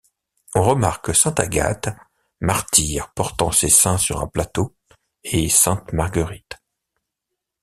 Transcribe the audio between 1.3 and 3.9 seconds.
Agathe, martyre portant ses